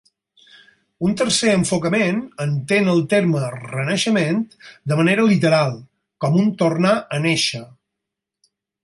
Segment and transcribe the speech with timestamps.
[1.07, 4.41] Un tercer enfocament entén el terme "renaixement"
[4.93, 5.77] de manera literal,
[6.27, 7.63] com un "tornar a néixer".